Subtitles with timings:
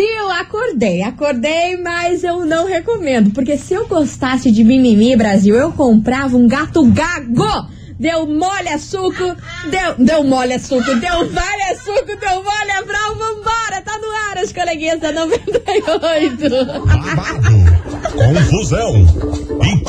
[0.00, 5.72] Brasil, acordei, acordei, mas eu não recomendo, porque se eu gostasse de mimimi, Brasil, eu
[5.72, 7.68] comprava um gato gago.
[7.98, 9.36] Deu mole a suco,
[9.70, 13.98] deu, deu mole a suco, deu vale a suco, deu mole a brau, vambora, tá
[13.98, 16.48] no ar as coleguinhas da 98.
[16.86, 17.50] Babado,
[18.14, 19.04] confusão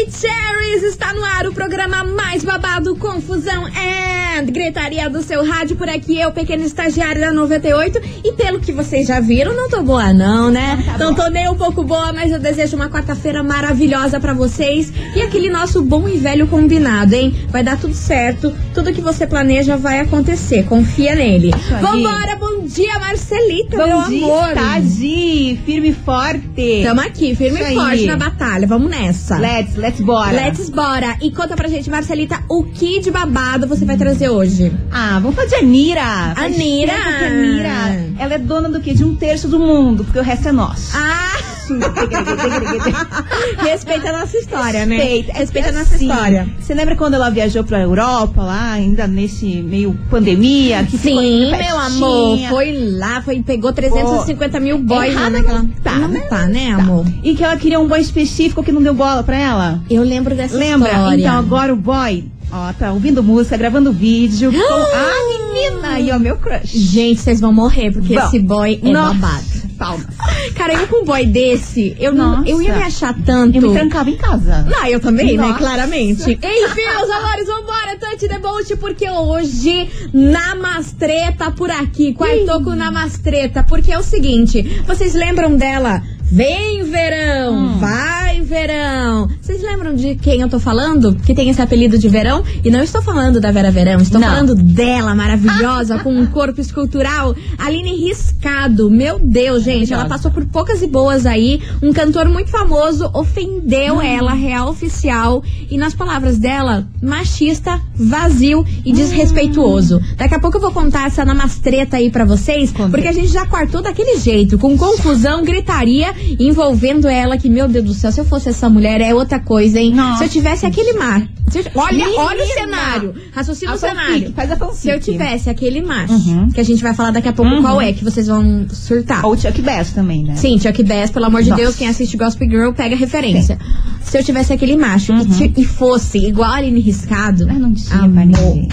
[0.00, 0.82] Maravicheries!
[0.82, 4.00] Está no ar o programa mais babado, confusão and
[4.46, 5.76] gritaria do seu rádio.
[5.76, 8.00] Por aqui, eu, pequeno estagiário da 98.
[8.24, 10.96] E pelo que vocês já viram, não tô boa, não, né?
[10.98, 14.92] Não, tô nem um pouco boa, mas eu desejo uma quarta-feira maravilhosa pra vocês.
[15.14, 17.34] E aquele nosso bom e velho combinado, hein?
[17.48, 18.54] Vai dar tudo certo.
[18.72, 20.64] Tudo que você planeja vai acontecer.
[20.64, 21.52] Confia nele.
[21.54, 21.82] aí.
[21.82, 24.54] Vambora, bom dia, Marcelita, meu Bom dia, amor.
[24.54, 26.82] Tadi, firme e forte.
[26.84, 28.66] Tamo aqui, firme e forte na batalha.
[28.66, 29.38] Vamos nessa.
[29.38, 30.30] Let's, let's bora.
[30.30, 31.16] Let's bora!
[31.20, 34.72] E conta pra gente, Marcelita, o que de babado você vai trazer hoje?
[34.90, 36.32] Ah, vamos falar de Anira.
[36.36, 36.94] Anira.
[36.94, 38.94] Anira, ela é dona do quê?
[38.94, 40.92] De um terço do mundo, porque o resto é nosso.
[40.94, 41.49] Ah!
[43.62, 44.96] Respeita a nossa história, né?
[44.96, 45.32] Respeita.
[45.32, 46.48] Respeita a nossa assim, história.
[46.60, 50.84] Você lembra quando ela viajou pra Europa, lá, ainda nesse meio pandemia?
[50.84, 55.62] Que Sim, meu amor, foi lá, foi, pegou 350 mil boys lá naquela.
[55.62, 56.20] não tá, não né?
[56.20, 56.82] tá, né, Tá.
[56.82, 57.06] amor?
[57.22, 59.80] E que ela queria um boy específico que não deu bola pra ela?
[59.90, 60.88] Eu lembro dessa Lembra?
[60.90, 61.20] história.
[61.20, 64.52] Então agora o boy, ó, tá ouvindo música, gravando vídeo.
[64.52, 64.58] com...
[64.60, 66.00] Ah, menina!
[66.00, 66.70] E ó, meu crush.
[66.78, 69.44] Gente, vocês vão morrer, porque Bom, esse boy é nossa, babado.
[69.80, 70.06] Palmas.
[70.54, 73.56] Cara, eu com um boy desse, eu, não, eu ia me achar tanto.
[73.56, 74.62] Eu me trancava em casa.
[74.68, 75.46] Não, eu também, né?
[75.48, 75.58] Nossa.
[75.58, 76.32] Claramente.
[76.32, 82.12] Enfim, meus amores, vambora, Tante Debolt, porque hoje Namastreta por aqui.
[82.12, 86.02] Quartou com Namastreta, porque é o seguinte, vocês lembram dela?
[86.32, 87.78] Vem verão, Hum.
[87.78, 88.19] vai
[88.54, 89.28] verão.
[89.40, 91.14] Vocês lembram de quem eu tô falando?
[91.14, 92.42] Que tem esse apelido de verão?
[92.64, 94.26] E não estou falando da Vera Verão, estou Não.
[94.28, 97.34] falando dela, maravilhosa, com um corpo escultural.
[97.56, 98.90] Aline Riscado.
[98.90, 101.62] Meu Deus, gente, ela passou por poucas e boas aí.
[101.80, 104.02] Um cantor muito famoso ofendeu Hum.
[104.02, 105.42] ela, real oficial.
[105.70, 108.64] E nas palavras dela, machista, vazio Hum.
[108.84, 110.00] e desrespeituoso.
[110.16, 112.90] Daqui a pouco eu vou contar essa namastreta aí pra vocês, Conta.
[112.90, 117.84] porque a gente já quartou daquele jeito, com confusão, gritaria, envolvendo ela, que, meu Deus
[117.84, 119.92] do céu, se eu fosse essa mulher, é outra coisa, hein?
[119.94, 120.18] Nossa.
[120.18, 121.20] Se eu tivesse aquele mar.
[121.54, 122.22] eu- olha, Menina!
[122.22, 123.14] olha o cenário.
[123.32, 124.32] Raciocina o cenário.
[124.34, 124.76] faz a fanfic.
[124.78, 126.48] Se eu tivesse aquele macho, Uhum.
[126.50, 129.24] que a gente vai falar daqui a pouco qual é, que vocês vão surtar.
[129.26, 130.36] Ou Chuck Bass também, né?
[130.36, 131.62] Sim, Chuck Bass, pelo amor de Nossa.
[131.62, 133.58] Deus, quem assiste Gospel Girl pega referência.
[134.02, 137.72] Se eu tivesse aquele macho e, ti- e fosse igual a Aline Riscado, Ah, não
[137.74, 138.66] tinha amor.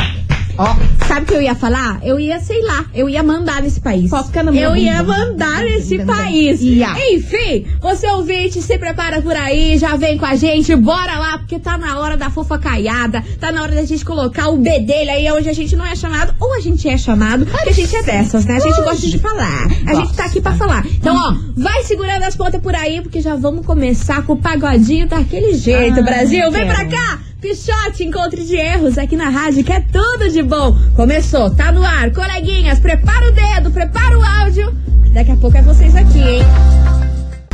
[0.57, 0.75] Ó,
[1.07, 1.99] sabe o que eu ia falar?
[2.03, 4.09] Eu ia, sei lá, eu ia mandar nesse país.
[4.09, 6.61] Foca no meu Eu ia mandar nesse país.
[6.61, 6.95] Ia.
[7.11, 11.59] Enfim, você ouvinte, se prepara por aí, já vem com a gente, bora lá, porque
[11.59, 15.11] tá na hora da fofa caiada, tá na hora da gente colocar o B dele
[15.11, 17.95] aí, onde a gente não é chamado, ou a gente é chamado, porque a gente
[17.95, 18.55] é dessas, né?
[18.55, 19.67] A gente gosta de falar.
[19.85, 20.83] A gente tá aqui pra falar.
[20.87, 25.07] Então, ó, vai segurando as pontas por aí, porque já vamos começar com o pagodinho
[25.07, 26.51] daquele jeito, Brasil.
[26.51, 27.26] Vem pra cá!
[27.41, 30.75] Pichote, encontro de erros aqui na rádio, que é tudo de bom.
[30.95, 32.11] Começou, tá no ar.
[32.11, 34.75] Coleguinhas, prepara o dedo, prepara o áudio.
[35.13, 36.96] Daqui a pouco é vocês aqui, hein?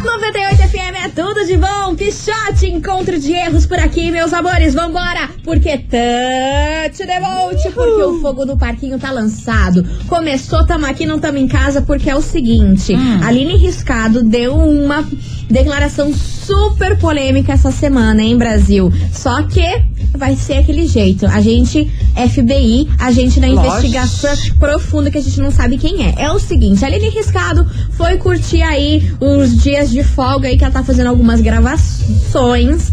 [0.04, 1.96] 98 FM é tudo de bom.
[1.96, 4.74] Pichote, encontro de erros por aqui, meus amores.
[4.74, 6.92] Vambora, porque the
[7.22, 9.82] boat, porque o fogo do parquinho tá lançado.
[10.08, 12.94] Começou, tamo aqui, não tamo em casa, porque é o seguinte:
[13.24, 15.08] a Aline Riscado deu uma
[15.50, 18.92] declaração super polêmica essa semana, hein, Brasil?
[19.12, 21.26] Só que vai ser aquele jeito.
[21.26, 23.88] A gente, FBI, a gente na Lógico.
[23.88, 26.16] investigação profunda que a gente não sabe quem é.
[26.18, 30.64] É o seguinte, a Aline Riscado foi curtir aí os dias de folga aí que
[30.64, 32.92] ela tá fazendo algumas gravações.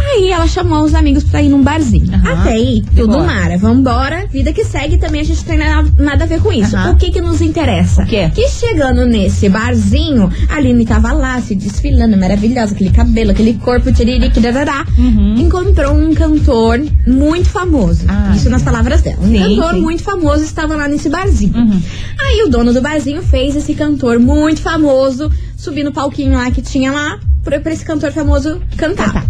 [0.00, 2.12] Aí ela chamou os amigos pra ir num barzinho.
[2.14, 2.40] Aham.
[2.40, 3.24] Até aí, tudo boa.
[3.24, 3.56] mara.
[3.58, 6.76] Vambora, vida que segue também a gente tem na- nada a ver com isso.
[6.76, 6.92] Aham.
[6.92, 8.02] O que que nos interessa?
[8.02, 8.30] O quê?
[8.34, 13.92] Que chegando nesse barzinho, a Aline tava lá se desfilando, maravilhosa, aquele cabelo, aquele corpo,
[13.92, 14.84] tiririque, dadadá.
[14.98, 15.34] Uhum.
[15.38, 18.04] Encontrou um cantor muito famoso.
[18.08, 19.18] Ah, isso nas palavras dela.
[19.22, 19.80] Um Sim, cantor sim.
[19.80, 21.54] muito famoso estava lá nesse barzinho.
[21.56, 21.80] Uhum.
[22.20, 26.62] Aí o dono do barzinho fez esse cantor muito famoso subir no palquinho lá que
[26.62, 29.24] tinha lá pra, pra esse cantor famoso cantar.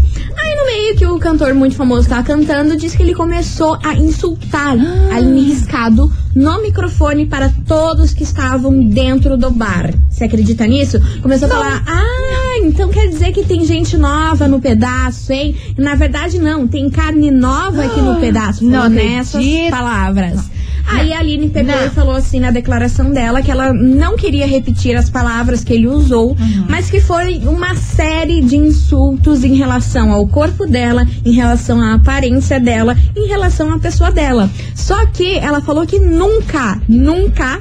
[0.70, 5.12] Meio que o cantor muito famoso tava cantando disse que ele começou a insultar Ah.
[5.12, 9.93] a Aline Riscado no microfone para todos que estavam dentro do bar.
[10.08, 10.99] Você acredita nisso?
[11.22, 15.56] Começou a falar: Ah, então quer dizer que tem gente nova no pedaço, hein?
[15.76, 18.64] Na verdade, não, tem carne nova aqui no pedaço.
[18.64, 20.50] Não nessas palavras.
[20.93, 21.87] Aí a Aline pegou Não.
[21.87, 25.87] e falou assim na declaração dela que ela não queria repetir as palavras que ele
[25.87, 26.67] usou, Uhum.
[26.69, 31.95] mas que foi uma série de insultos em relação ao corpo dela, em relação à
[31.95, 34.51] aparência dela, em relação à pessoa dela.
[34.75, 37.61] Só que ela falou que nunca, nunca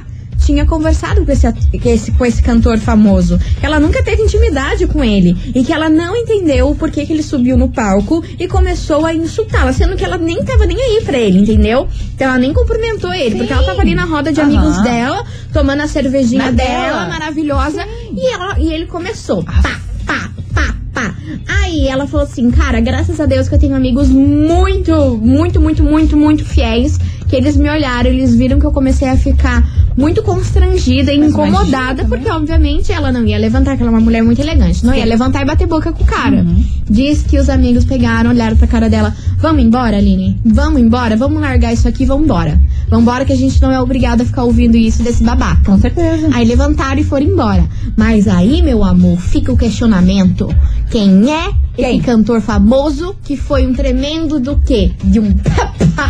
[0.50, 3.38] tinha conversado com esse, com esse, com esse cantor famoso.
[3.60, 5.36] Que ela nunca teve intimidade com ele.
[5.54, 9.14] E que ela não entendeu o porquê que ele subiu no palco e começou a
[9.14, 9.72] insultá-la.
[9.72, 11.86] Sendo que ela nem tava nem aí pra ele, entendeu?
[12.14, 13.36] Então ela nem cumprimentou ele.
[13.36, 14.48] Porque ela tava ali na roda de Aham.
[14.58, 17.08] amigos dela, tomando a cervejinha Na dela, dela.
[17.08, 17.84] maravilhosa.
[18.12, 19.44] E, ela, e ele começou.
[19.44, 19.52] Pá,
[20.04, 21.14] pá, pá, pá.
[21.62, 25.82] Aí ela falou assim, cara, graças a Deus que eu tenho amigos muito, muito, muito,
[25.84, 26.98] muito, muito fiéis.
[27.30, 29.64] Que eles me olharam, eles viram que eu comecei a ficar
[29.96, 33.94] muito constrangida e Mas incomodada, imagina porque obviamente ela não ia levantar, que ela é
[33.94, 36.38] uma mulher muito elegante, não ia levantar e bater boca com o cara.
[36.38, 36.64] Uhum.
[36.88, 41.40] Diz que os amigos pegaram, olharam pra cara dela, vamos embora, Aline, vamos embora, vamos
[41.40, 42.60] largar isso aqui, vamos embora.
[42.88, 45.62] Vamos embora que a gente não é obrigada a ficar ouvindo isso desse babaca.
[45.64, 46.28] Com certeza.
[46.32, 47.64] Aí levantaram e foram embora.
[47.96, 50.52] Mas aí, meu amor, fica o questionamento.
[50.90, 51.96] Quem é Quem?
[51.96, 54.90] esse cantor famoso que foi um tremendo do quê?
[55.04, 55.32] De um
[55.94, 56.09] babaca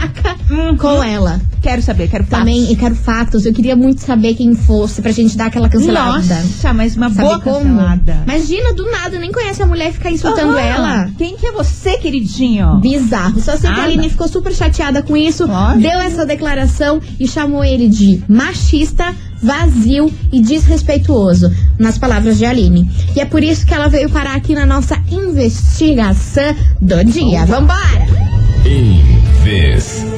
[0.51, 0.77] Uhum.
[0.77, 1.41] com ela.
[1.63, 2.39] Quero saber, quero fatos.
[2.39, 3.45] Também, eu quero fatos.
[3.47, 6.35] Eu queria muito saber quem fosse pra gente dar aquela cancelada.
[6.35, 7.59] Nossa, mas uma Sabe boa como?
[7.61, 8.23] cancelada.
[8.27, 10.61] Imagina, do nada, nem conhece a mulher e ficar insultando Aham.
[10.61, 11.11] ela.
[11.19, 12.81] Quem que é você, queridinho?
[12.81, 13.39] Bizarro.
[13.41, 15.81] Só sei que a Aline ficou super chateada com isso, Lógico.
[15.83, 22.91] deu essa declaração e chamou ele de machista, vazio e desrespeituoso, nas palavras de Aline.
[23.15, 27.45] E é por isso que ela veio parar aqui na nossa investigação do dia.
[27.45, 28.07] Vambora!
[28.65, 30.10] Investigação.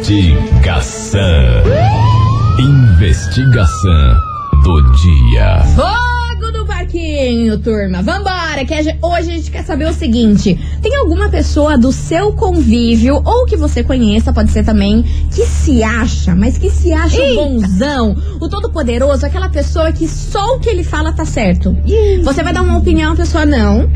[2.58, 4.14] Investigação
[4.62, 5.64] do dia.
[5.74, 8.02] Fogo no parquinho, turma.
[8.02, 13.22] Vambora, que hoje a gente quer saber o seguinte: tem alguma pessoa do seu convívio
[13.24, 15.02] ou que você conheça, pode ser também,
[15.34, 20.56] que se acha, mas que se acha o bonzão, o todo-poderoso, aquela pessoa que só
[20.56, 21.74] o que ele fala tá certo?
[22.22, 23.90] Você vai dar uma opinião, a pessoa não.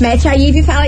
[0.00, 0.84] Mete a Ivy e fala.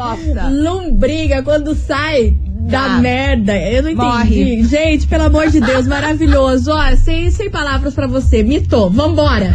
[0.50, 2.34] Lombriga quando sai
[2.70, 2.98] da Ah.
[3.00, 3.56] merda.
[3.58, 4.08] Eu não entendi.
[4.08, 4.64] Morre.
[4.64, 6.72] Gente, pelo amor de Deus, maravilhoso.
[6.72, 8.44] Ó, sem, sem palavras pra você.
[8.44, 8.90] Mitou.
[8.90, 9.54] Vambora.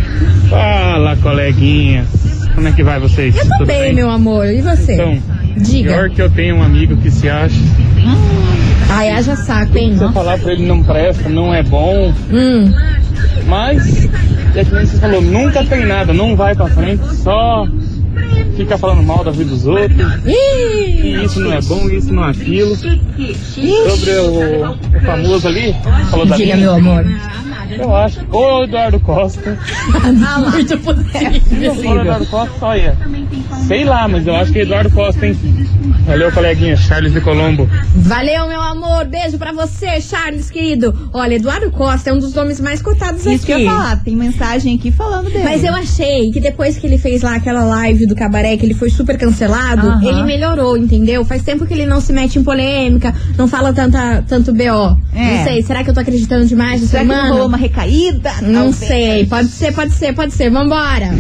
[0.51, 2.07] Fala, coleguinhas.
[2.55, 3.37] Como é que vai vocês?
[3.37, 3.95] Eu tô Tudo bem, bem?
[3.95, 4.47] meu amor.
[4.47, 4.95] E você?
[4.95, 5.19] Então,
[5.59, 5.93] Diga.
[5.93, 7.55] pior que eu tenho um amigo que se acha.
[8.89, 9.97] Ai, haja saco, hein?
[9.97, 12.73] Se eu falar pra ele não presta, não é bom, Hum.
[13.47, 14.07] mas
[14.55, 17.67] é que nem você falou, nunca tem nada, não vai pra frente, só
[18.57, 22.31] fica falando mal da vida dos outros, que isso não é bom, isso não é
[22.31, 22.75] aquilo.
[22.75, 25.75] Sobre o, o famoso ali,
[26.11, 27.05] falou da Diga, Aline, meu amor.
[27.79, 29.59] Eu acho, ou o Eduardo Costa.
[30.53, 31.75] Muito possível.
[31.75, 32.97] Se for o Eduardo Costa, olha,
[33.67, 35.37] sei lá, mas eu acho que é Eduardo Costa, hein?
[36.07, 37.69] Valeu, coleguinha, Charles de Colombo.
[37.95, 39.05] Valeu, meu amor.
[39.07, 41.11] Beijo pra você, Charles, querido.
[41.13, 43.47] Olha, Eduardo Costa é um dos nomes mais cotados Isso aqui.
[43.47, 45.45] que eu ia falar, tem mensagem aqui falando dele.
[45.45, 48.75] Mas eu achei que depois que ele fez lá aquela live do cabaré, que ele
[48.75, 50.05] foi super cancelado, Aham.
[50.05, 51.25] ele melhorou, entendeu?
[51.25, 54.97] Faz tempo que ele não se mete em polêmica, não fala tanta, tanto BO.
[55.15, 55.39] É.
[55.39, 58.31] Não sei, será que eu tô acreditando demais Será que não rolou uma recaída?
[58.43, 58.77] Não Talvez.
[58.77, 60.51] sei, pode ser, pode ser, pode ser.
[60.51, 61.11] Vambora.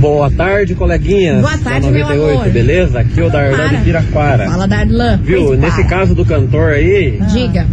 [0.00, 1.40] Boa tarde, coleguinhas.
[1.40, 2.50] Boa tarde, da meu 98, amor.
[2.52, 3.00] beleza?
[3.00, 3.68] Aqui é o Darlan Para.
[3.78, 4.50] de Piraquara.
[4.50, 5.16] Fala, Darlan.
[5.22, 5.46] Viu?
[5.46, 5.88] Pois Nesse para.
[5.88, 7.66] caso do cantor aí, Diga.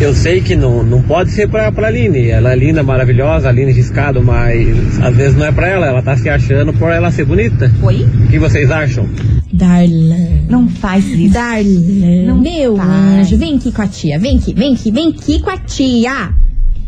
[0.00, 2.28] eu sei que não, não pode ser pra, pra Aline.
[2.30, 5.86] Ela é linda, maravilhosa, Aline riscado, mas às vezes não é pra ela.
[5.86, 7.70] Ela tá se achando por ela ser bonita.
[7.80, 8.02] Oi?
[8.24, 9.08] O que vocês acham?
[9.52, 10.40] Darlan.
[10.48, 11.32] Não faz isso.
[11.32, 12.88] Darlan, Não meu faz.
[13.20, 16.30] anjo, vem aqui com a tia, vem aqui, vem aqui, vem aqui com a tia.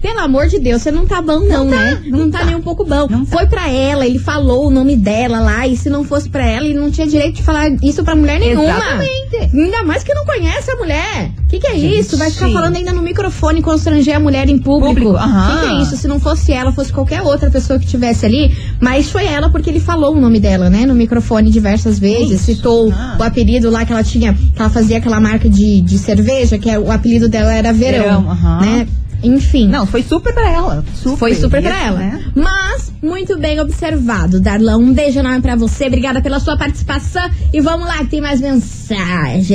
[0.03, 2.03] Pelo amor de Deus, você não tá bom não, né?
[2.07, 3.07] Não, tá, nem um pouco bom.
[3.09, 3.37] Não tá.
[3.39, 6.67] Foi pra ela, ele falou o nome dela lá, e se não fosse pra ela,
[6.67, 8.65] ele não tinha direito de falar isso pra mulher nenhuma.
[8.65, 9.57] Exatamente.
[9.57, 11.31] Ainda mais que não conhece a mulher.
[11.49, 11.99] Que que é Gente.
[12.01, 12.17] isso?
[12.17, 15.11] Vai ficar falando ainda no microfone, constranger a mulher em público.
[15.11, 15.61] Aham.
[15.61, 15.97] Que que é isso?
[15.97, 19.71] Se não fosse ela, fosse qualquer outra pessoa que tivesse ali, mas foi ela porque
[19.71, 23.17] ele falou o nome dela, né, no microfone diversas vezes, citou Ah.
[23.21, 26.69] o apelido lá que ela tinha, que ela fazia aquela marca de, de cerveja, que
[26.69, 28.89] é, o apelido dela era Verão, Verão, né?
[29.23, 29.69] Enfim.
[29.69, 30.85] Não, foi super pra ela.
[30.95, 31.17] Super.
[31.19, 31.99] Foi super pra ela.
[31.99, 32.25] né?
[32.35, 34.79] Mas, muito bem observado, Darlan.
[34.79, 35.87] Um beijo enorme pra você.
[35.87, 37.29] Obrigada pela sua participação.
[37.53, 39.49] E vamos lá, que tem mais mensagens.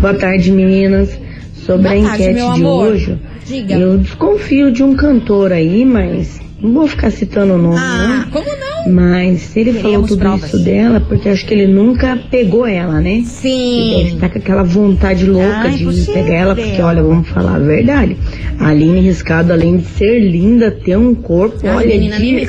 [0.00, 1.10] Boa tarde, meninas.
[1.64, 2.86] Sobre Boa a tarde, enquete de amor.
[2.92, 3.74] hoje, Diga.
[3.74, 8.26] eu desconfio de um cantor aí, mas não vou ficar citando o nome, Ah, né?
[8.32, 8.90] como não?
[8.90, 10.48] Mas se ele falou Queremos tudo provas.
[10.48, 13.16] isso dela, porque acho que ele nunca pegou ela, né?
[13.16, 14.14] Ele deve Sim.
[14.14, 18.16] estar com aquela vontade louca Ah, de pegar ela, porque olha, vamos falar a verdade.
[18.58, 22.40] A Aline Riscado, além de ser linda, ter um corpo, Ah, olha, menina, nem me
[22.40, 22.46] de...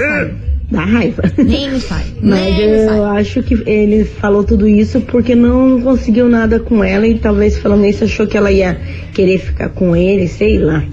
[0.72, 1.24] dá raiva.
[1.38, 2.06] Nem me fale.
[2.22, 7.08] Mas Nem eu acho que ele falou tudo isso porque não conseguiu nada com ela
[7.08, 8.78] e talvez falando isso achou que ela ia
[9.14, 10.84] querer ficar com ele, sei lá.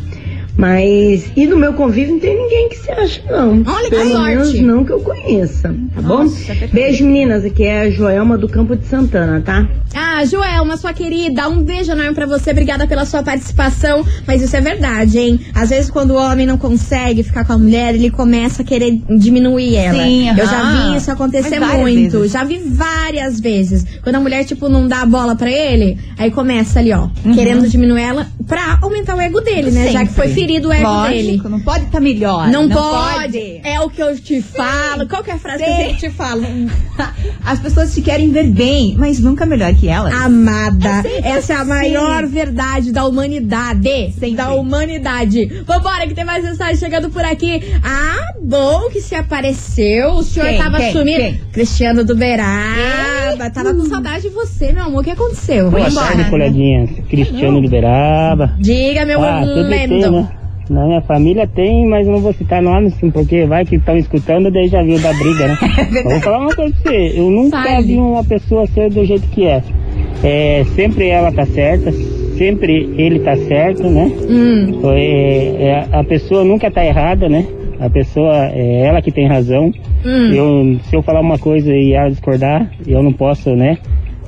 [0.57, 3.63] Mas, e no meu convívio não tem ninguém que se acha, não.
[3.67, 4.27] Olha que Pelo sorte.
[4.37, 6.23] menos não que eu conheça, tá bom?
[6.25, 6.75] Nossa, perfeito.
[6.75, 7.45] Beijo, meninas.
[7.45, 9.69] Aqui é a Joelma do Campo de Santana, tá?
[9.95, 12.51] Ah, Joelma, sua querida, um beijo enorme pra você.
[12.51, 14.05] Obrigada pela sua participação.
[14.27, 15.41] Mas isso é verdade, hein?
[15.55, 18.99] Às vezes, quando o homem não consegue ficar com a mulher, ele começa a querer
[19.19, 20.03] diminuir ela.
[20.05, 22.19] Sim, Eu já vi isso acontecer muito.
[22.19, 22.33] vezes.
[22.33, 23.85] Já vi várias vezes.
[24.03, 27.69] Quando a mulher, tipo, não dá a bola pra ele, aí começa ali, ó, querendo
[27.69, 29.91] diminuir ela pra aumentar o ego dele, né?
[29.91, 30.46] Já que foi Sempre.
[30.47, 31.43] Ferido o ego Lógico, dele.
[31.49, 32.49] Não pode estar melhor.
[32.49, 33.61] Não, pode.
[33.65, 35.09] É o que eu te falo.
[35.09, 35.95] Qual que é a frase que eu Sim.
[35.97, 36.43] te falo?
[37.45, 40.13] As pessoas te querem ver bem, mas nunca melhor que elas.
[40.15, 41.69] Amada, sempre essa é a assim.
[41.69, 44.13] maior verdade da humanidade.
[44.13, 44.35] Sempre.
[44.37, 45.47] Da humanidade.
[45.67, 47.61] Vambora, que tem mais mensagem chegando por aqui.
[47.83, 50.11] Ah, bom que se apareceu.
[50.15, 50.59] O senhor Quem?
[50.59, 50.93] tava Quem?
[50.93, 51.19] sumindo.
[51.21, 51.41] Quem?
[51.53, 53.51] Cristiano do Beraba.
[53.53, 55.01] Tava com saudade de você, meu amor.
[55.01, 55.71] O que aconteceu?
[55.71, 56.91] Boa tarde, coleguinhas.
[57.09, 58.55] Cristiano de Beraba.
[58.59, 60.11] Diga, meu Ah, tem, lindo.
[60.13, 60.29] né?
[60.69, 64.67] Na minha família tem, mas não vou citar nomes, porque vai que estão escutando, daí
[64.69, 65.57] já viu da briga, né?
[66.05, 67.87] Eu vou falar uma coisa pra você, eu nunca Fale.
[67.87, 69.63] vi uma pessoa ser do jeito que é.
[70.25, 70.65] é.
[70.75, 71.93] Sempre ela tá certa,
[72.37, 74.11] sempre ele tá certo, né?
[74.29, 77.47] Hum, É, é, a pessoa nunca tá errada, né?
[77.79, 79.71] A pessoa, é ela que tem razão.
[80.05, 80.33] hum.
[80.33, 83.79] Eu, se eu falar uma coisa e ela discordar, eu não posso, né?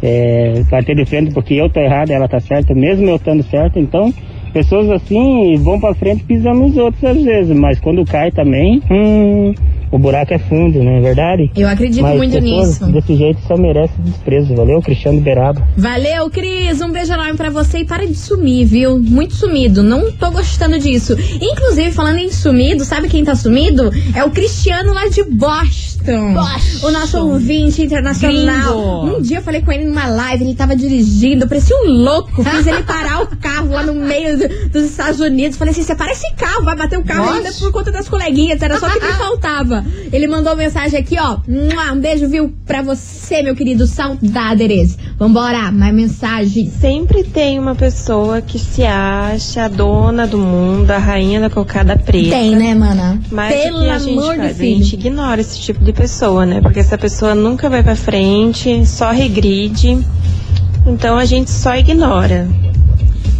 [0.00, 3.78] É, bater de frente porque eu tô errado, ela tá certa, mesmo eu estando certo.
[3.80, 4.12] Então,
[4.52, 9.54] pessoas assim vão pra frente pisando nos outros às vezes, mas quando cai também, hum,
[9.90, 11.50] o buraco é fundo, não é verdade?
[11.56, 12.84] Eu acredito mas muito nisso.
[12.86, 14.82] desse jeito só merece desprezo, valeu?
[14.82, 15.66] Cristiano Beraba.
[15.76, 16.80] Valeu, Cris.
[16.80, 18.98] Um beijo enorme pra você e para de sumir, viu?
[18.98, 19.82] Muito sumido.
[19.82, 21.14] Não tô gostando disso.
[21.40, 23.90] Inclusive, falando em sumido, sabe quem tá sumido?
[24.14, 25.97] É o Cristiano lá de Boston.
[26.02, 26.86] Boston.
[26.86, 29.02] O nosso ouvinte internacional.
[29.02, 29.18] Gringo.
[29.18, 32.42] Um dia eu falei com ele numa live, ele tava dirigindo, eu parecia um louco.
[32.44, 35.56] Fiz ele parar o carro lá no meio do- dos Estados Unidos.
[35.58, 37.36] Falei assim: separa esse carro, vai bater o carro Nossa.
[37.38, 38.60] ainda por conta das coleguinhas.
[38.62, 39.84] Era só o que me faltava.
[40.12, 41.38] Ele mandou mensagem aqui, ó.
[41.48, 43.86] Um beijo, viu, pra você, meu querido.
[43.86, 44.96] Saudade, Ereze.
[45.18, 46.70] Vambora, mais mensagem.
[46.80, 51.96] Sempre tem uma pessoa que se acha a dona do mundo, a rainha da cocada
[51.96, 52.30] preta.
[52.30, 53.20] Tem, né, mana?
[53.30, 54.60] Mas Pelo o que a gente amor de faz?
[54.60, 56.61] A gente ignora esse tipo de pessoa, né?
[56.61, 59.99] Porque essa pessoa nunca vai pra frente, só regride.
[60.87, 62.49] Então a gente só ignora.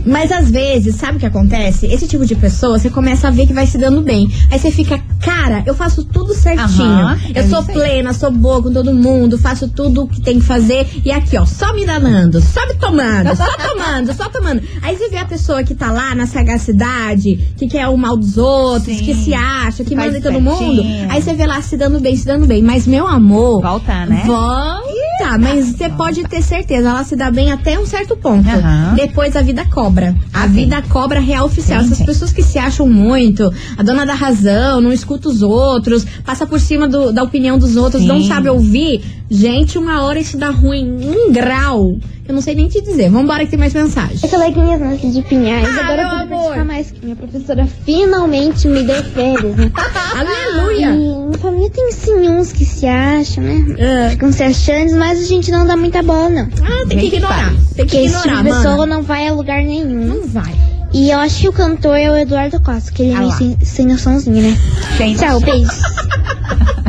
[0.05, 1.87] Mas às vezes, sabe o que acontece?
[1.87, 4.31] Esse tipo de pessoa, você começa a ver que vai se dando bem.
[4.50, 6.85] Aí você fica, cara, eu faço tudo certinho.
[6.85, 10.38] Aham, eu é sou plena, sou boa com todo mundo, faço tudo o que tem
[10.38, 10.87] que fazer.
[11.05, 14.62] E aqui, ó, só me danando, só me tomando, só tomando, só tomando.
[14.83, 18.37] Aí você vê a pessoa que tá lá na sagacidade, que quer o mal dos
[18.38, 19.05] outros, Sim.
[19.05, 20.83] que se acha, que manda em todo mundo.
[21.09, 22.62] Aí você vê lá se dando bem, se dando bem.
[22.62, 23.63] Mas, meu amor.
[23.63, 24.23] Volta, né?
[24.26, 28.49] Volta, mas você pode ter certeza, ela se dá bem até um certo ponto.
[28.49, 28.95] Aham.
[28.95, 30.14] Depois a vida cobra.
[30.32, 31.82] A vida cobra real oficial.
[31.82, 36.04] Sim, Essas pessoas que se acham muito, a dona da razão, não escuta os outros,
[36.24, 39.02] passa por cima do- da opinião dos outros, não sabe ouvir.
[39.30, 41.96] Gente, uma hora isso dá ruim um grau.
[42.26, 43.08] Eu não sei nem te dizer.
[43.10, 44.18] Vambora que tem mais mensagem.
[44.22, 45.66] Oi, coleguinhas nasci de Pinhais.
[45.66, 46.28] Ah, Agora eu pude amor.
[46.42, 49.70] participar mais que minha professora finalmente me deu férias, né?
[50.14, 50.90] Aleluia!
[50.90, 53.64] E minha família tem sim uns que se acham, né?
[53.80, 54.10] Ah.
[54.10, 56.48] Ficam se achando, mas a gente não dá muita bola, não.
[56.62, 57.34] Ah, tem que Gente, ignorar.
[57.34, 57.56] faz.
[57.74, 59.77] Tem que Porque esse tipo ignorar, de pessoa não vai a lugar nenhum.
[59.84, 60.54] Não vai.
[60.93, 63.32] E eu acho que o cantor é o Eduardo Costa, que ele é Ah meio
[63.32, 64.56] sem, sem noçãozinho, né?
[64.97, 65.71] Tem Tchau, beijo.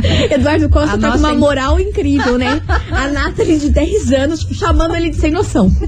[0.30, 2.60] Eduardo Costa A tá com uma in- moral incrível, né?
[2.90, 5.70] A Nathalie de 10 anos chamando ele de sem noção.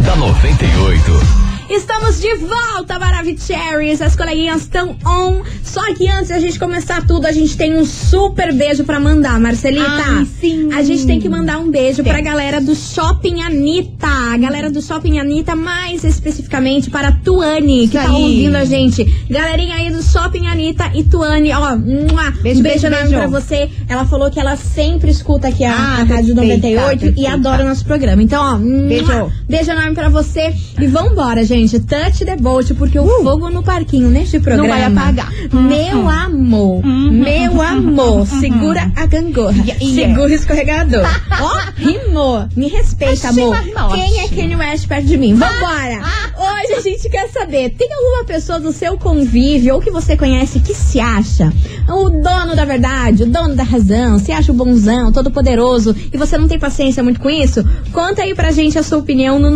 [0.00, 1.39] da 98.
[1.70, 4.02] Estamos de volta, Maravicheries.
[4.02, 5.42] As coleguinhas estão on.
[5.62, 8.98] Só que antes de a gente começar tudo, a gente tem um super beijo pra
[8.98, 9.86] mandar, Marcelita.
[9.88, 10.68] Ai, sim.
[10.72, 14.08] A gente tem que mandar um beijo pra galera do Shopping Anitta.
[14.08, 18.22] A galera do Shopping Anitta, mais especificamente para a Tuane, que Isso tá aí.
[18.22, 19.04] ouvindo a gente.
[19.30, 23.70] Galerinha aí do Shopping Anitta e Tuane, ó, mua, Beijo, um beijo enorme pra você.
[23.88, 27.62] Ela falou que ela sempre escuta aqui a, Ah, a Rádio perfeita, 98 e adora
[27.62, 28.20] o nosso programa.
[28.20, 29.32] Então, ó, Beijo.
[29.48, 30.52] beijo enorme pra você.
[30.80, 31.59] E vambora, gente.
[31.68, 34.68] Touch the boat, porque o fogo no parquinho neste programa.
[34.68, 34.68] Uh.
[34.68, 35.30] vai apagar.
[35.52, 39.62] Meu amor, meu amor, segura a gangorra.
[39.64, 40.14] Yeah, yeah.
[40.14, 41.04] Segura o escorregador.
[41.40, 42.48] Ó, rimou.
[42.56, 43.56] Me respeita, Achei amor.
[43.94, 45.34] Quem é Kanye West perto de mim?
[45.34, 46.00] Vambora.
[46.38, 50.60] Hoje a gente quer saber, tem alguma pessoa do seu convívio ou que você conhece
[50.60, 51.52] que se acha
[51.88, 56.16] o dono da verdade, o dono da razão, se acha o bonzão, todo poderoso e
[56.16, 57.64] você não tem paciência muito com isso?
[57.92, 59.50] Conta aí pra gente a sua opinião no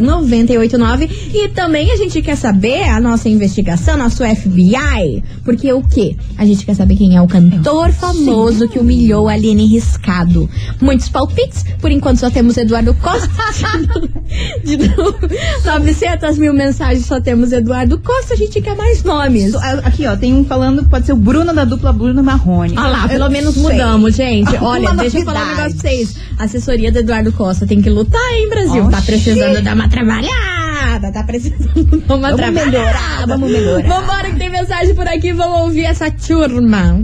[0.00, 6.16] 998900989 e também a gente quer saber a nossa investigação, nosso FBI, porque o que?
[6.38, 10.48] A gente quer saber quem é o cantor famoso que humilhou a Aline Riscado.
[10.80, 13.28] Muitos palpites, por enquanto só temos Eduardo Costa.
[14.64, 15.16] De novo,
[15.64, 19.52] 900 mil mensagens, só temos Eduardo Costa, a gente quer mais nomes.
[19.52, 22.74] So- Aqui, ó, tem um falando que pode ser o Bruno da dupla Bruno Marrone.
[22.76, 23.62] Olha lá, pelo menos sei.
[23.62, 24.54] mudamos, gente.
[24.60, 26.16] Olha, Uma deixa eu falar um negócio pra vocês.
[26.38, 28.88] A assessoria do Eduardo Costa tem que lutar, hein, Brasil?
[28.90, 29.06] Tá Oxi.
[29.06, 32.70] precisando dar uma trabalhada, tá precisando dar uma Vamos trabalhada.
[32.70, 33.88] melhorar, vamos melhorar.
[33.88, 37.00] Vambora que tem mensagem por aqui, vamos ouvir essa turma.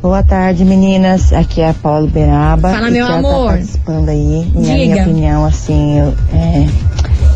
[0.00, 1.32] Boa tarde, meninas.
[1.32, 2.70] Aqui é a Paula Beraba.
[2.72, 3.46] Fala, meu quero amor.
[3.46, 4.50] Tá participando aí.
[4.56, 4.74] Diga.
[4.74, 6.66] minha opinião, assim, eu, é,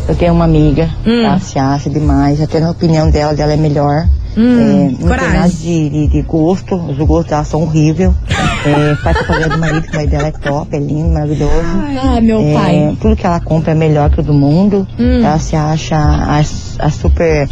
[0.09, 1.23] eu tenho uma amiga, Hum.
[1.25, 2.41] ela se acha demais.
[2.41, 4.05] Até na opinião dela, dela é melhor.
[4.37, 5.49] Hum, é, coragem.
[5.49, 8.11] de, de, de gosto, os gostos dela são horríveis.
[8.65, 11.53] É, faz propaganda do marido, que o marido dela é top, é lindo, maravilhoso.
[12.03, 12.97] Ah, meu É, pai.
[13.01, 14.87] tudo que ela compra é melhor que o do mundo.
[14.99, 15.19] Hum.
[15.23, 17.49] Ela se acha a, a super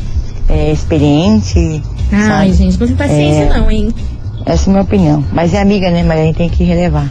[0.47, 1.81] é, experiente.
[2.11, 2.53] Ai, sabe?
[2.53, 3.89] gente, não tem paciência É, não, hein?
[4.45, 5.23] essa é a minha opinião.
[5.33, 6.03] Mas é amiga, né?
[6.03, 7.09] Mas a gente tem que relevar.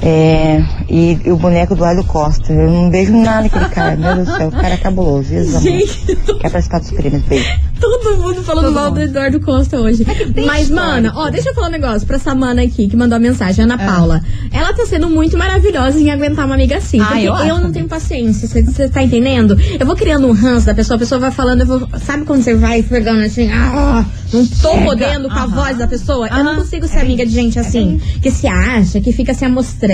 [0.00, 2.52] É, e, e o boneco do Eduardo Costa.
[2.52, 3.96] Eu não vejo nada naquele cara.
[3.96, 5.28] Meu Deus do céu, o cara é cabuloso.
[5.28, 5.62] Jesus.
[5.62, 7.48] Gente, Quer participar dos prêmios, beijo.
[7.80, 9.10] todo mundo falando Todo mal do mundo.
[9.10, 10.06] Eduardo Costa hoje.
[10.46, 13.18] Mas, mano, ó, deixa eu falar um negócio pra essa mana aqui que mandou a
[13.18, 14.22] mensagem, Ana Paula.
[14.52, 17.00] Ela tá sendo muito maravilhosa em aguentar uma amiga assim.
[17.00, 18.46] Ah, porque eu eu, não tenho paciência.
[18.46, 19.56] Você tá entendendo?
[19.78, 21.88] Eu vou criando um ranço da pessoa, a pessoa vai falando, eu vou.
[21.98, 24.84] Sabe quando você vai pegando assim, ah, não tô Chega.
[24.84, 26.28] podendo com a voz da pessoa?
[26.28, 29.44] Eu não consigo ser É amiga de gente assim, que se acha, que fica se
[29.44, 29.87] amostrando,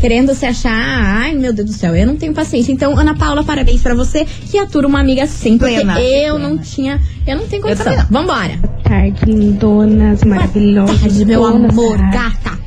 [0.00, 0.70] querendo se achar.
[0.72, 2.72] Ai, meu Deus do céu, eu não tenho paciência.
[2.72, 6.48] Então, Ana Paula, parabéns pra você que atura uma amiga assim, porque Plena, eu plena.
[6.48, 7.00] não tinha.
[7.26, 8.06] Eu não tenho condição.
[8.10, 8.58] Vambora.
[8.82, 11.00] tarde, lindonas, maravilhosas.
[11.00, 12.59] Tarde, meu amor, gata.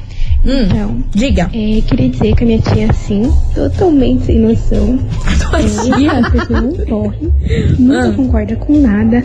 [0.45, 1.43] Hum, Então, diga.
[1.53, 4.99] é, queria dizer que a minha tia, assim, totalmente sem noção.
[5.53, 7.29] É, a pessoa não corre,
[7.77, 8.13] nunca Ah.
[8.13, 9.21] concorda com nada.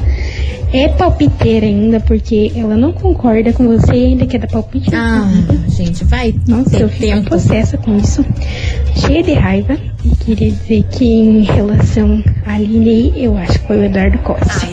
[0.74, 4.94] É palpiteira ainda, porque ela não concorda com você e ainda quer dar palpite.
[4.94, 5.26] Ah,
[5.70, 8.22] gente, vai Nossa, eu fico possessa com isso.
[8.94, 9.78] Cheia de raiva.
[10.04, 14.66] E queria dizer que em relação à Aline, eu acho que foi o Eduardo Costa.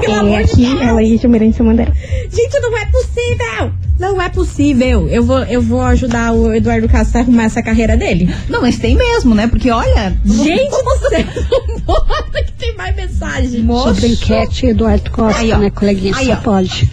[0.00, 0.80] pelo amor é, de aqui, Deus.
[0.80, 1.92] ela ia de Almirante Mandaré.
[2.30, 3.72] Gente, não é possível!
[4.02, 5.08] Não é possível.
[5.08, 8.28] Eu vou, eu vou ajudar o Eduardo Castro a arrumar essa carreira dele.
[8.48, 9.46] Não, mas tem mesmo, né?
[9.46, 10.12] Porque olha.
[10.24, 11.24] Gente do céu,
[11.86, 13.64] bora que tem mais mensagem.
[13.64, 15.58] Sobre a enquete, Eduardo Costa, Aí, ó.
[15.58, 16.14] né, coleguinha?
[16.16, 16.36] Aí, só ó.
[16.36, 16.90] pode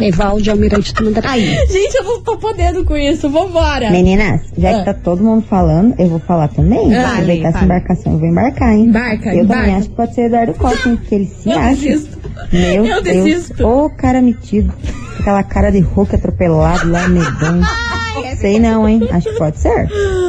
[0.00, 1.12] levar o de Almirante do.
[1.24, 1.44] Aí.
[1.70, 3.28] Gente, eu não tô podendo com isso.
[3.28, 3.90] Vambora.
[3.90, 4.78] Meninas, já Ah.
[4.78, 6.94] que tá todo mundo falando, eu vou falar também.
[6.94, 8.84] Ah, Vou aproveitar essa embarcação, eu vou embarcar, hein?
[8.86, 9.62] Embarca, Eu embarca.
[9.62, 10.96] também acho que pode ser Eduardo Costa, hein?
[10.96, 11.74] Porque ele se Eu acha.
[11.76, 12.25] desisto.
[12.52, 13.50] Meu Eu Deus.
[13.60, 14.72] Ô, cara metido.
[15.18, 17.64] Aquela cara de Hulk atropelado lá, medonho.
[18.40, 19.06] Sei não, hein?
[19.10, 19.88] Acho que pode ser.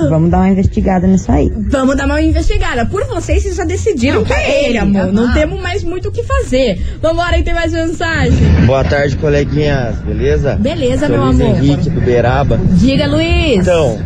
[0.10, 1.52] Vamos dar uma investigada nisso aí.
[1.70, 2.86] Vamos dar uma investigada.
[2.86, 5.12] Por vocês, vocês já decidiram que é ele, amor.
[5.12, 5.34] Não aham.
[5.34, 6.80] temos mais muito o que fazer.
[7.02, 8.38] Vambora que tem mais mensagem.
[8.66, 10.56] Boa tarde, coleguinhas, beleza?
[10.56, 11.56] Beleza, Sou meu Luiz amor.
[11.58, 12.60] Henrique do Beiraba.
[12.74, 13.60] Diga, Luiz.
[13.62, 13.98] Então,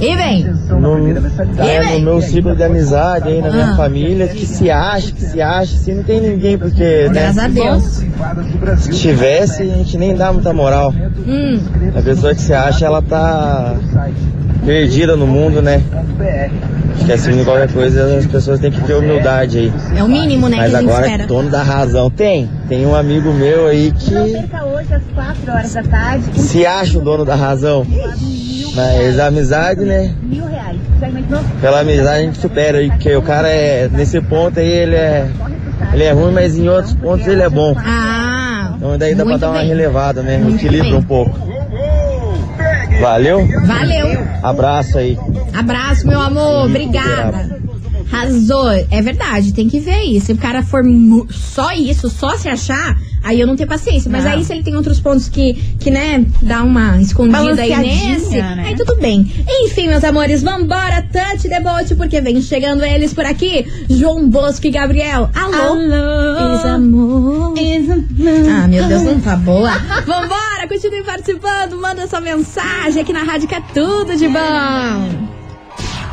[0.00, 0.44] E vem.
[0.80, 0.96] no,
[1.62, 3.76] é, no meu ciclo de amizade aí, na minha Ah.
[3.76, 7.32] família, que se acha, que se acha, assim, não tem ninguém, porque, né?
[7.32, 8.02] Graças a Deus.
[8.80, 10.92] Se tivesse, a gente nem dá muita moral.
[11.26, 11.60] Hum.
[11.94, 13.76] A pessoa que se acha, ela tá
[14.66, 15.80] perdida no mundo, né?
[17.10, 19.72] Acho que de qualquer coisa, as pessoas têm que ter humildade aí.
[19.96, 21.26] É o mínimo, né, Mas que a gente agora, espera.
[21.26, 22.50] dono da razão, tem.
[22.68, 24.36] Tem um amigo meu aí que hoje
[24.92, 26.40] às 4 horas da tarde.
[26.40, 27.86] se acha o dono da razão.
[28.74, 30.12] Mas a amizade, né?
[30.22, 30.76] Mil reais.
[31.60, 35.26] Pela amizade a gente supera aí, porque o cara é, nesse ponto aí, ele é,
[35.94, 37.74] ele é ruim, mas em outros pontos ele é bom.
[37.78, 39.68] Ah, Então daí dá pra dar uma bem.
[39.68, 40.36] relevada, né?
[40.38, 41.00] Muito Equilíbrio bem.
[41.00, 41.47] um pouco.
[43.00, 43.46] Valeu?
[43.66, 44.28] valeu.
[44.42, 45.18] Abraço aí.
[45.54, 46.66] Abraço, meu amor.
[46.66, 47.58] Obrigada.
[48.10, 48.70] Arrasou.
[48.90, 50.26] É verdade, tem que ver isso.
[50.26, 50.82] Se o cara for
[51.30, 54.10] só isso, só se achar, aí eu não tenho paciência.
[54.10, 54.32] Mas Não.
[54.32, 58.64] aí se ele tem outros pontos que, que né, dá uma escondida aí nesse, né?
[58.66, 59.30] aí tudo bem.
[59.64, 63.66] Enfim, meus amores, vambora, touch the boat, porque vem chegando eles por aqui.
[63.88, 65.30] João Bosco e Gabriel.
[65.34, 65.74] Alô?
[65.74, 66.54] Alô?
[66.54, 67.54] Ex-amor.
[68.50, 69.70] Ah, meu Deus, não tá boa.
[70.06, 75.28] Vambora, continue participando, manda sua mensagem aqui na rádio que é tudo de bom.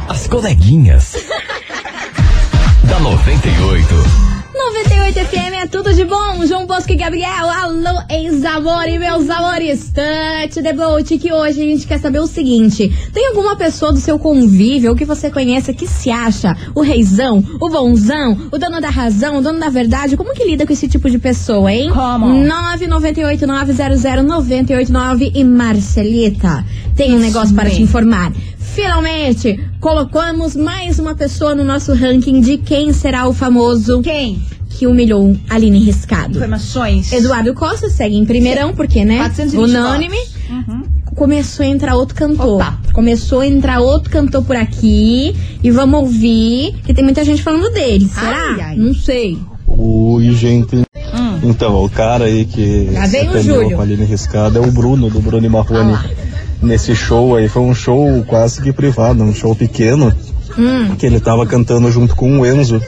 [0.07, 1.15] As coleguinhas.
[2.83, 4.24] da 98.
[4.55, 6.45] 98 FM é tudo de bom.
[6.47, 7.49] João Bosco e Gabriel.
[7.49, 9.91] Alô, ex-amor e meus amores.
[9.91, 11.17] Touch the boat.
[11.17, 15.03] Que hoje a gente quer saber o seguinte: tem alguma pessoa do seu convívio que
[15.03, 19.59] você conheça que se acha o reizão, o bonzão, o dono da razão, o dono
[19.59, 20.15] da verdade?
[20.15, 21.91] Como que lida com esse tipo de pessoa, hein?
[21.93, 22.27] Como?
[22.45, 26.65] 998 900 989 e Marcelita.
[26.95, 28.31] Tem um negócio para te informar.
[28.57, 34.41] Finalmente, colocamos mais uma pessoa no nosso ranking de quem será o famoso Quem?
[34.67, 36.37] que humilhou Aline Riscado.
[36.39, 37.13] Informações.
[37.13, 39.17] Eduardo Costa segue em primeirão, porque, né?
[39.17, 40.17] 420 Unânime.
[40.49, 40.81] Uhum.
[41.13, 42.55] Começou a entrar outro cantor.
[42.55, 42.79] Opa.
[42.93, 45.35] Começou a entrar outro cantor por aqui.
[45.61, 48.07] E vamos ouvir, que tem muita gente falando dele.
[48.07, 48.55] Será?
[48.55, 48.75] Ai, ai.
[48.77, 49.37] Não sei.
[49.67, 50.77] Oi, gente.
[50.77, 51.39] Hum.
[51.43, 53.75] Então, o cara aí que Já se veio o Júlio.
[53.75, 55.93] com a Aline Riscada é o Bruno, do Bruno e Marrone.
[55.93, 56.24] Ah.
[56.61, 60.13] Nesse show aí, foi um show quase que privado, um show pequeno,
[60.57, 60.95] Hum.
[60.95, 62.81] que ele tava cantando junto com o Enzo.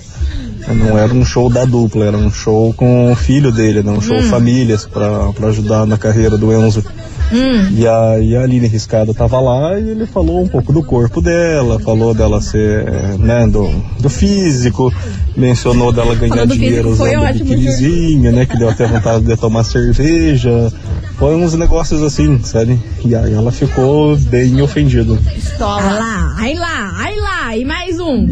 [0.68, 3.92] Não era um show da dupla, era um show com o filho dele, né?
[3.92, 6.84] um show famílias pra, pra ajudar na carreira do Enzo.
[7.32, 7.74] Hum.
[7.76, 11.22] E a, e a Aline Riscada tava lá e ele falou um pouco do corpo
[11.22, 12.86] dela, falou dela ser,
[13.18, 14.94] né, do, do físico,
[15.36, 20.72] mencionou dela ganhar dinheiro usando ótimo, biquinizinho, né, que deu até vontade de tomar cerveja.
[21.18, 22.80] Foi uns negócios assim, sabe?
[23.04, 25.14] E aí ela ficou bem ofendida.
[25.26, 25.82] Ai Pistola.
[25.82, 27.58] lá, ai lá, ai lá.
[27.58, 28.26] E mais um.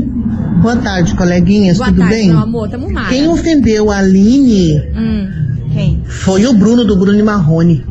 [0.62, 2.30] Boa tarde, coleguinhas, Boa tudo tarde, bem?
[2.30, 2.70] meu amor.
[2.70, 3.10] Tamo mal.
[3.10, 5.28] Quem ofendeu a Aline Hum.
[5.74, 6.02] Quem?
[6.06, 7.84] foi o Bruno do Bruno e Marrone.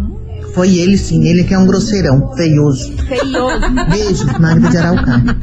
[0.55, 2.97] Foi ele sim, ele que é um grosseirão, feioso.
[2.97, 3.61] Feioso.
[3.90, 5.37] Beijo, Magda de Araucária.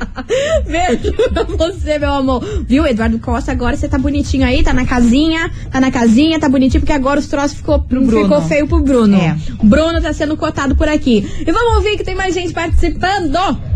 [0.66, 2.44] Beijo pra você, meu amor.
[2.66, 3.52] Viu, Eduardo Costa?
[3.52, 7.20] Agora você tá bonitinho aí, tá na casinha, tá na casinha, tá bonitinho, porque agora
[7.20, 8.24] os troços ficou, Bruno.
[8.24, 9.18] ficou feio pro Bruno.
[9.18, 9.36] É.
[9.62, 11.28] Bruno tá sendo cotado por aqui.
[11.46, 13.71] E vamos ouvir que tem mais gente participando.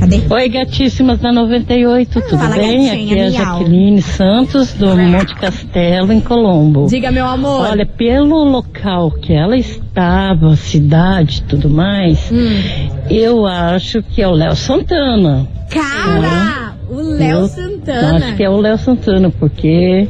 [0.00, 0.20] Cadê?
[0.30, 2.86] Oi, gatíssimas da 98, tudo Fala, bem?
[2.86, 3.30] gatinha, Aqui é a.
[3.30, 6.86] Jaqueline Santos, do Monte Castelo, em Colombo.
[6.88, 7.66] Diga, meu amor.
[7.68, 12.98] Olha, pelo local que ela estava, cidade e tudo mais, Hum.
[13.10, 15.46] eu acho que é o Léo Santana.
[15.68, 18.16] Cara, o Léo Santana.
[18.26, 20.08] Acho que é o Léo Santana, porque,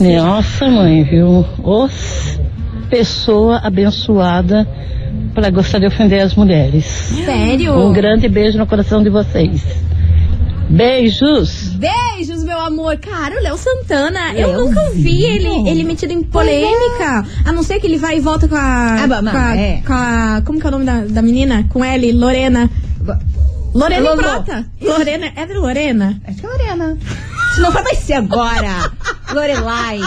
[0.00, 1.44] nossa mãe, viu?
[1.62, 2.40] Os
[2.88, 4.66] pessoa abençoada
[5.40, 6.84] para gostar de ofender as mulheres.
[7.24, 7.72] Sério?
[7.78, 9.62] Um grande beijo no coração de vocês.
[10.68, 11.76] Beijos!
[11.76, 12.96] Beijos, meu amor.
[12.98, 17.24] Cara, o Léo Santana, eu nunca vi ele, ele metido em polêmica.
[17.44, 19.04] A não ser que ele vai e volta com a.
[19.04, 19.82] Ah, bom, não, com, a é.
[19.86, 21.64] com a- Como que é o nome da, da menina?
[21.68, 22.68] Com L, Lorena.
[23.72, 24.22] Lorena Lolo.
[24.22, 24.66] Prota.
[24.82, 25.26] Lorena.
[25.36, 26.20] É da Lorena?
[26.26, 26.98] Acho que é Lorena.
[27.54, 28.90] Se não for, vai ser agora.
[29.32, 30.00] Lorelai.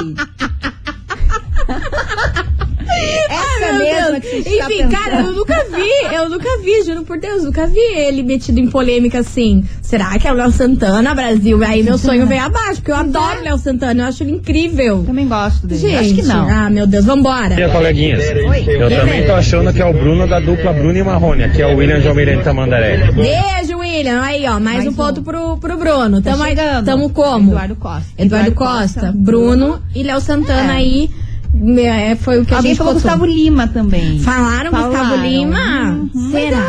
[3.30, 4.20] Essa Ai, meu mesma Deus.
[4.20, 5.36] que você está Enfim, cara, eu pensando.
[5.38, 9.64] nunca vi, eu nunca vi, juro por Deus, nunca vi ele metido em polêmica assim.
[9.82, 11.64] Será que é o Léo Santana, Brasil?
[11.64, 15.04] Aí meu sonho veio abaixo, porque eu adoro o Léo Santana, eu acho ele incrível.
[15.06, 15.82] Também gosto dele.
[15.82, 16.50] Gente, Acho que não.
[16.50, 17.60] ah, meu Deus, vambora.
[17.60, 18.24] E aí, coleguinhas?
[18.68, 21.68] Eu também tô achando que é o Bruno da dupla Bruno e Marrone, que é
[21.68, 23.12] o William Jomirene Tamandaré.
[23.12, 24.22] Beijo, William.
[24.22, 24.94] Aí, ó, mais, Mais um um.
[24.94, 26.22] ponto pro, pro Bruno.
[26.22, 26.86] Tá Tamo, aí- chegando.
[26.86, 27.52] tamo como?
[27.52, 28.06] Eduardo Costa.
[28.18, 30.78] Eduardo Costa, Bruno e Léo Santana É.
[30.78, 31.10] aí.
[31.54, 32.94] É, foi o que a Alguém gente falou.
[32.94, 34.20] Gustavo Lima também.
[34.20, 35.24] Falaram, Gustavo Falaram.
[35.24, 36.10] Lima?
[36.16, 36.32] Uhum.
[36.32, 36.62] Será?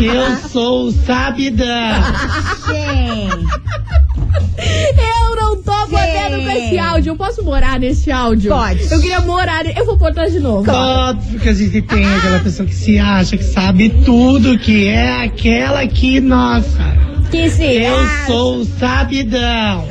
[0.00, 1.66] eu sou o sabidão.
[4.58, 7.10] Eu não tô podendo com esse áudio.
[7.12, 8.50] Eu posso morar nesse áudio?
[8.50, 8.90] Pode.
[8.90, 9.66] Eu queria morar.
[9.66, 10.70] Eu vou botar de novo.
[10.70, 15.24] Óbvio que a gente tem aquela pessoa que se acha, que sabe tudo, que é
[15.24, 16.82] aquela que, nossa,
[17.30, 19.84] Que eu sou o sabidão.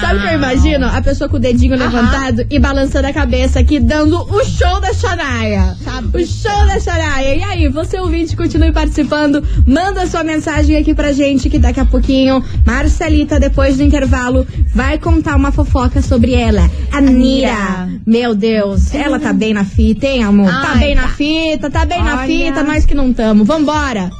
[0.00, 0.86] Sabe o que eu imagino?
[0.86, 4.92] A pessoa com o dedinho levantado e balançando a cabeça aqui, dando o show da
[4.92, 5.76] Shania.
[6.14, 7.34] O show da Shania.
[7.36, 9.44] E aí, você ouvinte, continue participando.
[9.66, 14.98] Manda sua mensagem aqui pra gente, que daqui a pouquinho, Marcelita, depois do intervalo, vai
[14.98, 16.70] contar uma fofoca sobre ela.
[16.92, 17.88] A Nira.
[18.06, 20.50] Meu Deus, ela tá bem na fita, hein, amor?
[20.50, 21.08] tá Ai, bem na tá.
[21.08, 22.26] fita, tá bem na Olha.
[22.26, 23.44] fita, nós que não tamo.
[23.44, 24.10] Vambora!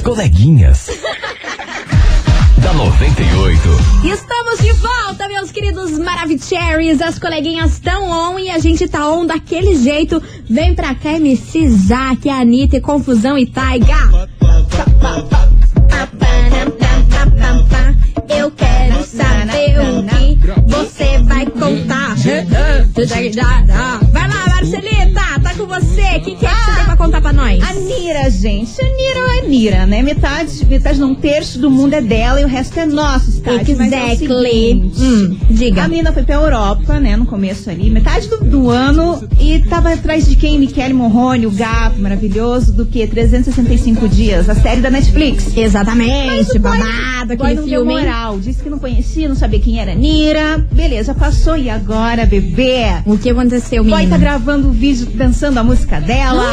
[0.00, 0.86] As coleguinhas.
[2.56, 3.68] da 98.
[4.02, 7.02] Estamos de volta, meus queridos Maravicheries.
[7.02, 10.22] As coleguinhas tão on e a gente tá on daquele jeito.
[10.48, 14.28] Vem pra cá, MC Zack, Anitta e Confusão e Taiga.
[18.26, 22.16] Eu quero saber o que você vai contar.
[24.10, 26.16] Vai lá, Marcelita, com você.
[26.16, 27.62] O que, que é que você tem pra contar pra nós?
[27.62, 28.80] A Nira, gente.
[28.80, 30.02] A Nira é Nira, né?
[30.02, 33.40] Metade, metade não, um terço do mundo é dela e o resto é nosso.
[33.44, 34.16] Mas é Exactly.
[34.16, 35.84] seguinte, Hum, diga.
[35.84, 37.16] A Nina foi pra Europa, né?
[37.16, 39.22] No começo ali, metade do, do ano.
[39.38, 40.58] E tava atrás de quem?
[40.58, 43.06] Michele Morrone, o gato maravilhoso, do que?
[43.06, 45.56] 365 dias, a série da Netflix.
[45.56, 49.94] Exatamente, babado, aquele não filme, deu moral, disse que não conhecia, não sabia quem era
[49.94, 50.58] Nira.
[50.72, 51.56] Beleza, passou.
[51.56, 52.84] E agora, bebê?
[53.06, 54.16] O que aconteceu, O boy menina?
[54.16, 56.44] tá gravando o vídeo dançando a música dela.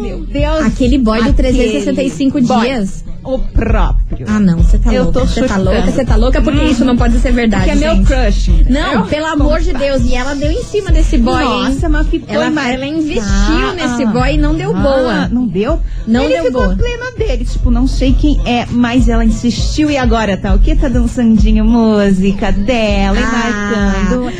[0.00, 0.64] Meu Deus.
[0.66, 2.60] Aquele boy do Aquele 365 boy.
[2.60, 3.04] dias.
[3.24, 4.24] O próprio.
[4.28, 5.24] Ah, não, você tá Eu louca.
[5.26, 6.70] Você tá louca, você tá louca porque Hum.
[6.70, 7.64] isso não pode ser verdade.
[7.68, 8.06] Porque é meu gente.
[8.06, 8.50] crush.
[8.70, 9.04] Não, entendeu?
[9.06, 10.04] pelo amor de Deus.
[10.04, 11.92] E ela deu em cima desse boy, Nossa, hein?
[11.92, 14.06] mas ficou ela, mar- ela investiu Ah, nesse ah.
[14.12, 15.28] boy e não deu Ah, boa.
[15.28, 15.80] Não deu?
[16.06, 16.76] Não Ele deu ficou boa.
[16.76, 17.44] plena dele.
[17.44, 20.76] Tipo, não sei quem é, mas ela insistiu e agora tá o que?
[20.76, 24.06] Tá dançandinho música dela e Ah.
[24.08, 24.32] marcando.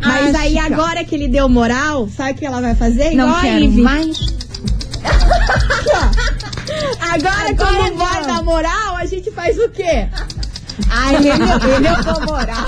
[0.00, 3.14] Mas aí ó, agora que ele deu moral, sabe o que ela vai fazer?
[3.14, 3.82] Não Igual quero Ivy.
[3.82, 4.18] mais.
[7.00, 7.96] Agora, Agora quando não.
[7.96, 10.08] vai dar moral, a gente faz o quê?
[10.90, 12.66] Ai, ele, ele eu dou moral.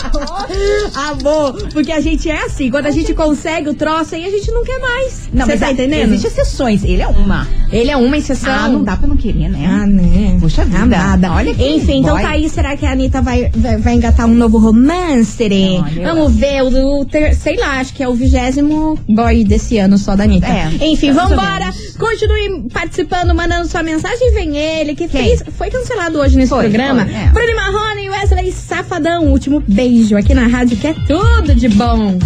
[0.95, 4.51] Amor, porque a gente é assim, quando a gente consegue o troço aí, a gente
[4.51, 5.29] não quer mais.
[5.33, 6.13] Não, Você mas tá entendendo?
[6.15, 6.85] Existem exceções.
[6.85, 7.47] Ele é uma.
[7.73, 8.53] Ele é uma exceção.
[8.53, 9.67] Ah, não dá pra não querer, né?
[9.69, 10.37] Ah, né?
[10.41, 11.31] Puxa vida.
[11.33, 12.23] Olha que Enfim, então boy.
[12.23, 12.49] tá aí.
[12.49, 15.41] Será que a Anitta vai, vai, vai engatar um novo romance?
[15.43, 19.79] Olha, Vamos ver o, o ter- sei lá, acho que é o vigésimo boy desse
[19.79, 20.47] ano só da Anitta.
[20.47, 21.67] É, Enfim, vambora.
[21.67, 21.90] menos.
[22.01, 24.33] Continue participando, mandando sua mensagem.
[24.33, 25.37] Vem ele, que Quem?
[25.37, 27.05] fez, foi cancelado hoje nesse Foi, programa.
[27.05, 27.27] foi, é.
[27.27, 29.27] Bruno Marrone e Wesley Safadão.
[29.27, 32.19] Último beijo aqui na rádio, que é tudo de bom.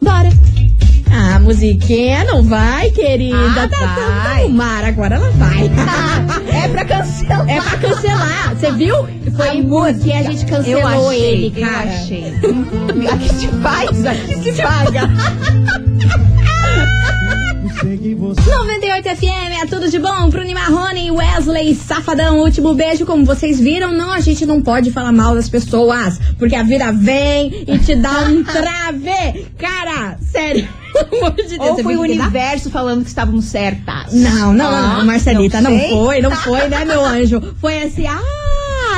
[0.00, 0.28] Bora.
[1.12, 3.64] Ah, musiquinha não vai, querida.
[3.64, 4.48] Ah, tá, vai.
[4.48, 5.68] mar, agora ela vai.
[6.62, 7.48] É pra cancelar.
[7.48, 8.54] É pra cancelar.
[8.54, 8.94] Você viu?
[9.36, 11.86] Foi porque a gente cancelou eu achei, ele, cara.
[11.86, 12.24] Eu achei.
[13.12, 15.08] Aqui se faz, aqui se paga.
[17.82, 20.28] 98 FM, é tudo de bom.
[20.28, 22.40] Bruno Marrone e Wesley Safadão.
[22.40, 23.90] Último beijo, como vocês viram.
[23.92, 27.94] Não, a gente não pode falar mal das pessoas, porque a vida vem e te
[27.94, 29.46] dá um trave.
[29.56, 30.68] Cara, sério.
[31.10, 31.70] Pelo amor de Deus.
[31.70, 32.02] Ou foi o dá?
[32.02, 34.12] universo falando que estávamos certas?
[34.12, 35.88] Não, não, Ah, não, Marcelita, não, sei.
[35.90, 37.40] foi, não foi, né, meu anjo?
[37.60, 38.20] Foi assim, ah,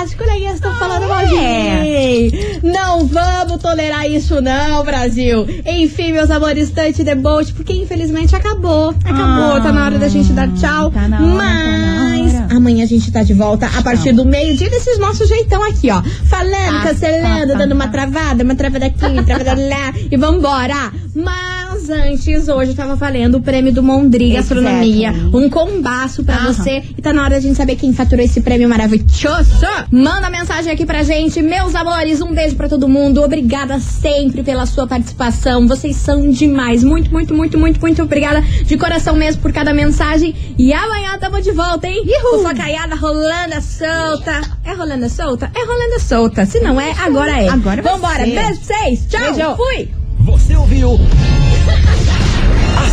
[0.00, 1.82] as coleguinhas estão falando mal de é.
[1.82, 2.70] mim.
[2.70, 5.46] Não vamos tolerar isso, não, Brasil.
[5.66, 8.90] Enfim, meus amores, Tante Debolt, porque infelizmente acabou.
[9.04, 10.90] Acabou, Ah, tá na hora da gente dar tchau.
[10.90, 12.48] tá na hora, tá na Mas hora.
[12.56, 16.02] Amanhã a gente tá de volta a partir do meio-dia desses nossos jeitão aqui, ó.
[16.26, 17.92] Falando, Tá, cancelando, tá, tá, dando uma tá.
[17.92, 19.92] travada, uma travada aqui, uma travada lá.
[20.10, 20.92] E vambora.
[21.14, 21.51] Mas
[21.90, 25.10] antes, hoje tava valendo o prêmio do Mondri Gastronomia.
[25.10, 25.30] Exactly.
[25.34, 26.52] Um combaço pra Aham.
[26.52, 26.82] você.
[26.96, 29.66] E tá na hora de a gente saber quem faturou esse prêmio maravilhoso.
[29.90, 31.42] Manda mensagem aqui pra gente.
[31.42, 33.22] Meus amores, um beijo pra todo mundo.
[33.22, 35.66] Obrigada sempre pela sua participação.
[35.66, 36.82] Vocês são demais.
[36.84, 40.34] Muito, muito, muito, muito, muito obrigada de coração mesmo por cada mensagem.
[40.58, 42.04] E amanhã tamo de volta, hein?
[42.22, 44.40] Fofocaiada rolando a solta.
[44.64, 45.50] É rolando solta?
[45.54, 46.46] É rolando solta.
[46.46, 47.48] Se não é, agora é.
[47.48, 48.24] Agora Vambora.
[48.24, 48.30] ser.
[48.34, 49.06] Beijo pra vocês.
[49.08, 49.20] Tchau.
[49.34, 49.56] Beijo.
[49.56, 49.88] Fui.
[50.20, 50.98] Você ouviu?